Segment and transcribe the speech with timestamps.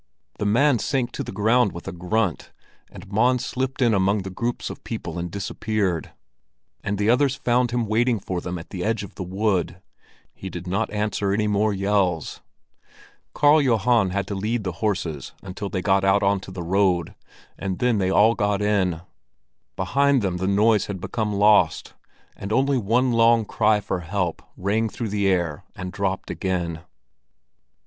[0.39, 2.51] The man sank to the ground with a grunt,
[2.89, 6.11] and Mons slipped in among the groups of people and disappeared;
[6.83, 9.79] and the others found him waiting for them at the edge of the wood.
[10.33, 12.41] He did not answer any more yells.
[13.35, 17.13] Karl Johan had to lead the horses until they got out onto the road,
[17.55, 19.01] and then they all got in.
[19.75, 21.93] Behind them the noise had become lost,
[22.35, 26.81] and only one long cry for help rang through the air and dropped again.